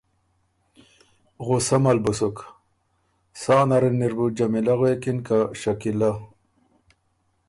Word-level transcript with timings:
غصه 1.47 1.77
مه 1.83 1.91
ل 1.95 1.99
بُو 2.03 2.11
سُک۔ 2.19 2.37
سا 3.41 3.55
نر 3.69 3.83
اِر 4.05 4.13
بُو 4.17 4.25
جمیلۀ 4.37 4.73
غوېکِن 4.79 5.17
که 5.25 5.37
شکیلۀ 5.59 6.11